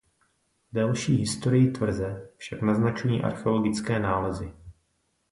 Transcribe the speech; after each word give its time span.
Delší 0.73 1.15
historii 1.15 1.71
tvrze 1.71 2.29
však 2.37 2.61
naznačují 2.61 3.21
archeologické 3.23 3.99
nálezy. 3.99 4.53